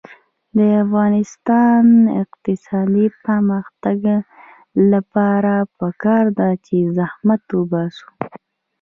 [0.57, 3.99] د افغانستان د اقتصادي پرمختګ
[4.91, 8.07] لپاره پکار ده چې زحمت وباسو.